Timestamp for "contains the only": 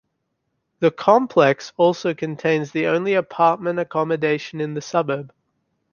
2.15-3.13